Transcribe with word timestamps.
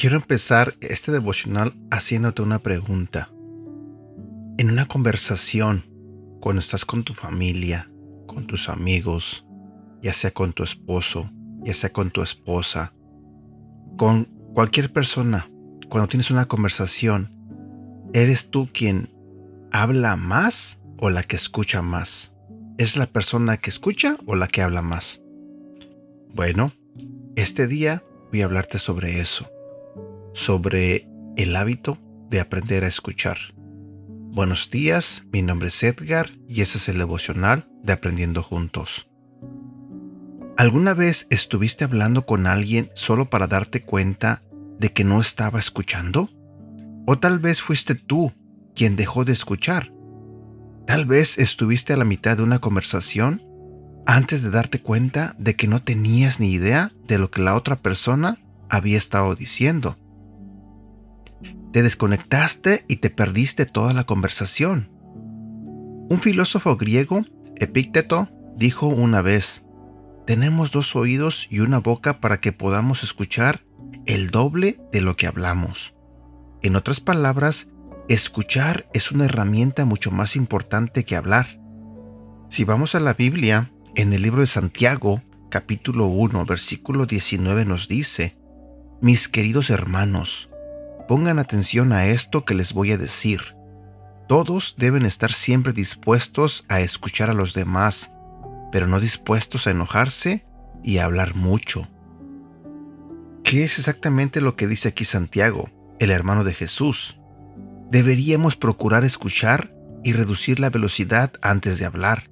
Quiero 0.00 0.16
empezar 0.16 0.76
este 0.80 1.12
devocional 1.12 1.74
haciéndote 1.90 2.40
una 2.40 2.58
pregunta. 2.58 3.28
En 4.56 4.70
una 4.70 4.86
conversación, 4.86 5.84
cuando 6.40 6.60
estás 6.60 6.86
con 6.86 7.04
tu 7.04 7.12
familia, 7.12 7.90
con 8.26 8.46
tus 8.46 8.70
amigos, 8.70 9.44
ya 10.02 10.14
sea 10.14 10.30
con 10.30 10.54
tu 10.54 10.62
esposo, 10.62 11.30
ya 11.64 11.74
sea 11.74 11.92
con 11.92 12.10
tu 12.10 12.22
esposa, 12.22 12.94
con 13.98 14.24
cualquier 14.54 14.90
persona, 14.90 15.49
cuando 15.90 16.08
tienes 16.08 16.30
una 16.30 16.46
conversación, 16.46 17.30
¿eres 18.14 18.50
tú 18.50 18.70
quien 18.72 19.12
habla 19.70 20.16
más 20.16 20.78
o 20.96 21.10
la 21.10 21.22
que 21.22 21.36
escucha 21.36 21.82
más? 21.82 22.32
¿Es 22.78 22.96
la 22.96 23.06
persona 23.06 23.58
que 23.58 23.68
escucha 23.68 24.16
o 24.24 24.36
la 24.36 24.48
que 24.48 24.62
habla 24.62 24.80
más? 24.80 25.20
Bueno, 26.32 26.72
este 27.36 27.66
día 27.66 28.02
voy 28.30 28.40
a 28.40 28.46
hablarte 28.46 28.78
sobre 28.78 29.20
eso 29.20 29.50
sobre 30.32 31.08
el 31.36 31.56
hábito 31.56 31.98
de 32.28 32.40
aprender 32.40 32.84
a 32.84 32.88
escuchar. 32.88 33.38
Buenos 34.32 34.70
días, 34.70 35.24
mi 35.32 35.42
nombre 35.42 35.68
es 35.68 35.82
Edgar 35.82 36.30
y 36.48 36.62
este 36.62 36.78
es 36.78 36.88
el 36.88 36.98
devocional 36.98 37.68
de 37.82 37.92
Aprendiendo 37.92 38.42
Juntos. 38.42 39.08
¿Alguna 40.56 40.94
vez 40.94 41.26
estuviste 41.30 41.84
hablando 41.84 42.26
con 42.26 42.46
alguien 42.46 42.90
solo 42.94 43.30
para 43.30 43.46
darte 43.46 43.82
cuenta 43.82 44.42
de 44.80 44.92
que 44.92 45.04
no 45.04 45.20
estaba 45.20 45.60
escuchando? 45.60 46.30
¿O 47.06 47.18
tal 47.18 47.38
vez 47.38 47.60
fuiste 47.60 47.94
tú 47.94 48.32
quien 48.74 48.96
dejó 48.96 49.24
de 49.24 49.32
escuchar? 49.32 49.92
Tal 50.86 51.04
vez 51.04 51.38
estuviste 51.38 51.92
a 51.92 51.96
la 51.96 52.04
mitad 52.04 52.38
de 52.38 52.42
una 52.42 52.58
conversación 52.58 53.42
antes 54.06 54.42
de 54.42 54.50
darte 54.50 54.80
cuenta 54.80 55.36
de 55.38 55.54
que 55.54 55.68
no 55.68 55.82
tenías 55.82 56.40
ni 56.40 56.50
idea 56.50 56.90
de 57.06 57.18
lo 57.18 57.30
que 57.30 57.42
la 57.42 57.54
otra 57.54 57.76
persona 57.76 58.38
había 58.68 58.98
estado 58.98 59.34
diciendo. 59.34 59.96
Te 61.72 61.82
desconectaste 61.82 62.84
y 62.88 62.96
te 62.96 63.10
perdiste 63.10 63.66
toda 63.66 63.92
la 63.92 64.04
conversación. 64.04 64.90
Un 66.10 66.18
filósofo 66.20 66.76
griego, 66.76 67.24
Epícteto, 67.56 68.28
dijo 68.56 68.86
una 68.86 69.20
vez, 69.20 69.62
tenemos 70.26 70.72
dos 70.72 70.96
oídos 70.96 71.46
y 71.50 71.60
una 71.60 71.78
boca 71.78 72.20
para 72.20 72.40
que 72.40 72.52
podamos 72.52 73.02
escuchar 73.02 73.62
el 74.06 74.30
doble 74.30 74.80
de 74.92 75.00
lo 75.00 75.16
que 75.16 75.26
hablamos. 75.26 75.94
En 76.62 76.76
otras 76.76 77.00
palabras, 77.00 77.68
escuchar 78.08 78.88
es 78.92 79.12
una 79.12 79.26
herramienta 79.26 79.84
mucho 79.84 80.10
más 80.10 80.36
importante 80.36 81.04
que 81.04 81.16
hablar. 81.16 81.60
Si 82.48 82.64
vamos 82.64 82.94
a 82.94 83.00
la 83.00 83.14
Biblia, 83.14 83.72
en 83.94 84.12
el 84.12 84.22
libro 84.22 84.40
de 84.40 84.46
Santiago, 84.46 85.22
capítulo 85.50 86.06
1, 86.06 86.44
versículo 86.46 87.06
19 87.06 87.64
nos 87.64 87.88
dice, 87.88 88.36
Mis 89.00 89.28
queridos 89.28 89.70
hermanos, 89.70 90.50
Pongan 91.10 91.40
atención 91.40 91.92
a 91.92 92.06
esto 92.06 92.44
que 92.44 92.54
les 92.54 92.72
voy 92.72 92.92
a 92.92 92.96
decir. 92.96 93.56
Todos 94.28 94.76
deben 94.78 95.04
estar 95.04 95.32
siempre 95.32 95.72
dispuestos 95.72 96.64
a 96.68 96.82
escuchar 96.82 97.30
a 97.30 97.34
los 97.34 97.52
demás, 97.52 98.12
pero 98.70 98.86
no 98.86 99.00
dispuestos 99.00 99.66
a 99.66 99.72
enojarse 99.72 100.46
y 100.84 100.98
a 100.98 101.06
hablar 101.06 101.34
mucho. 101.34 101.88
¿Qué 103.50 103.64
es 103.64 103.80
exactamente 103.80 104.40
lo 104.40 104.54
que 104.54 104.68
dice 104.68 104.86
aquí 104.86 105.04
Santiago, 105.04 105.68
el 105.98 106.12
hermano 106.12 106.44
de 106.44 106.54
Jesús? 106.54 107.18
Deberíamos 107.90 108.54
procurar 108.54 109.02
escuchar 109.02 109.74
y 110.04 110.12
reducir 110.12 110.60
la 110.60 110.70
velocidad 110.70 111.32
antes 111.42 111.80
de 111.80 111.84
hablar. 111.84 112.30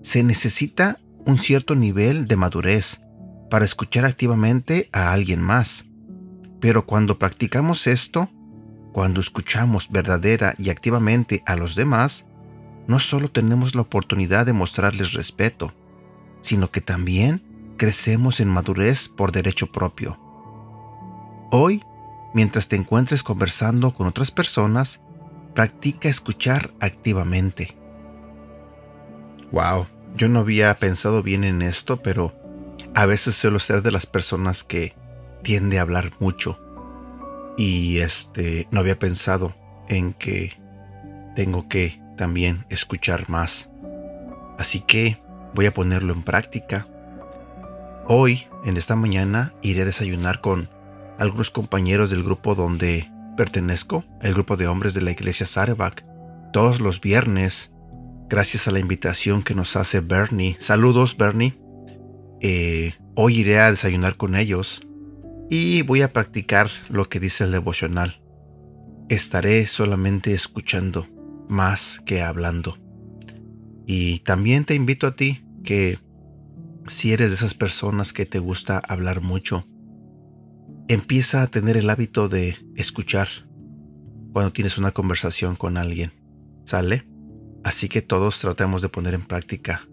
Se 0.00 0.22
necesita 0.22 1.00
un 1.26 1.38
cierto 1.38 1.74
nivel 1.74 2.28
de 2.28 2.36
madurez 2.36 3.00
para 3.50 3.64
escuchar 3.64 4.04
activamente 4.04 4.88
a 4.92 5.12
alguien 5.12 5.42
más. 5.42 5.86
Pero 6.60 6.86
cuando 6.86 7.18
practicamos 7.18 7.88
esto, 7.88 8.30
cuando 8.92 9.20
escuchamos 9.20 9.90
verdadera 9.90 10.54
y 10.56 10.70
activamente 10.70 11.42
a 11.46 11.56
los 11.56 11.74
demás, 11.74 12.26
no 12.86 13.00
solo 13.00 13.28
tenemos 13.28 13.74
la 13.74 13.82
oportunidad 13.82 14.46
de 14.46 14.52
mostrarles 14.52 15.14
respeto, 15.14 15.74
sino 16.42 16.70
que 16.70 16.80
también 16.80 17.42
crecemos 17.76 18.38
en 18.38 18.46
madurez 18.46 19.08
por 19.08 19.32
derecho 19.32 19.72
propio. 19.72 20.27
Hoy, 21.50 21.82
mientras 22.34 22.68
te 22.68 22.76
encuentres 22.76 23.22
conversando 23.22 23.94
con 23.94 24.06
otras 24.06 24.30
personas, 24.30 25.00
practica 25.54 26.10
escuchar 26.10 26.72
activamente. 26.78 27.74
Wow, 29.50 29.86
yo 30.14 30.28
no 30.28 30.40
había 30.40 30.74
pensado 30.74 31.22
bien 31.22 31.44
en 31.44 31.62
esto, 31.62 32.02
pero 32.02 32.34
a 32.94 33.06
veces 33.06 33.34
suelo 33.34 33.60
ser 33.60 33.80
de 33.82 33.92
las 33.92 34.04
personas 34.04 34.62
que 34.62 34.94
tiende 35.42 35.78
a 35.78 35.82
hablar 35.82 36.10
mucho. 36.20 36.58
Y 37.56 38.00
este 38.00 38.68
no 38.70 38.80
había 38.80 38.98
pensado 38.98 39.54
en 39.88 40.12
que 40.12 40.52
tengo 41.34 41.66
que 41.66 41.98
también 42.18 42.66
escuchar 42.68 43.30
más. 43.30 43.70
Así 44.58 44.80
que 44.80 45.18
voy 45.54 45.64
a 45.64 45.72
ponerlo 45.72 46.12
en 46.12 46.24
práctica. 46.24 46.86
Hoy, 48.06 48.46
en 48.66 48.76
esta 48.76 48.96
mañana, 48.96 49.54
iré 49.62 49.82
a 49.82 49.86
desayunar 49.86 50.42
con 50.42 50.68
algunos 51.18 51.50
compañeros 51.50 52.10
del 52.10 52.22
grupo 52.22 52.54
donde 52.54 53.10
pertenezco, 53.36 54.04
el 54.22 54.34
grupo 54.34 54.56
de 54.56 54.66
hombres 54.68 54.94
de 54.94 55.02
la 55.02 55.10
iglesia 55.10 55.46
Sarebach, 55.46 56.04
todos 56.52 56.80
los 56.80 57.00
viernes, 57.00 57.72
gracias 58.28 58.68
a 58.68 58.70
la 58.70 58.78
invitación 58.78 59.42
que 59.42 59.54
nos 59.54 59.76
hace 59.76 60.00
Bernie. 60.00 60.56
Saludos, 60.60 61.16
Bernie. 61.16 61.58
Eh, 62.40 62.94
hoy 63.14 63.40
iré 63.40 63.58
a 63.58 63.70
desayunar 63.70 64.16
con 64.16 64.36
ellos 64.36 64.80
y 65.50 65.82
voy 65.82 66.02
a 66.02 66.12
practicar 66.12 66.70
lo 66.88 67.08
que 67.08 67.20
dice 67.20 67.44
el 67.44 67.52
devocional. 67.52 68.20
Estaré 69.08 69.66
solamente 69.66 70.34
escuchando 70.34 71.08
más 71.48 72.00
que 72.04 72.22
hablando. 72.22 72.76
Y 73.86 74.20
también 74.20 74.64
te 74.64 74.74
invito 74.74 75.06
a 75.06 75.16
ti 75.16 75.44
que 75.64 75.98
si 76.88 77.12
eres 77.12 77.30
de 77.30 77.36
esas 77.36 77.54
personas 77.54 78.12
que 78.12 78.26
te 78.26 78.38
gusta 78.38 78.78
hablar 78.78 79.22
mucho, 79.22 79.66
empieza 80.88 81.42
a 81.42 81.46
tener 81.46 81.76
el 81.76 81.90
hábito 81.90 82.28
de 82.28 82.56
escuchar 82.74 83.28
cuando 84.32 84.52
tienes 84.52 84.78
una 84.78 84.92
conversación 84.92 85.54
con 85.54 85.76
alguien. 85.76 86.12
¿Sale? 86.64 87.06
Así 87.62 87.88
que 87.88 88.02
todos 88.02 88.40
tratemos 88.40 88.82
de 88.82 88.88
poner 88.88 89.14
en 89.14 89.26
práctica 89.26 89.86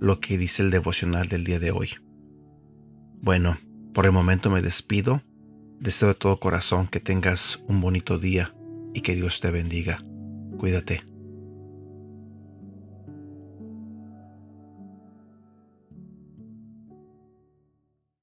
lo 0.00 0.20
que 0.20 0.38
dice 0.38 0.62
el 0.62 0.70
devocional 0.70 1.28
del 1.28 1.44
día 1.44 1.60
de 1.60 1.70
hoy. 1.70 1.90
Bueno, 3.20 3.58
por 3.94 4.06
el 4.06 4.12
momento 4.12 4.50
me 4.50 4.62
despido. 4.62 5.22
Deseo 5.78 6.08
de 6.08 6.14
todo 6.14 6.40
corazón 6.40 6.88
que 6.88 7.00
tengas 7.00 7.62
un 7.66 7.80
bonito 7.80 8.18
día 8.18 8.54
y 8.94 9.02
que 9.02 9.14
Dios 9.14 9.40
te 9.40 9.50
bendiga. 9.50 10.02
Cuídate. 10.58 11.09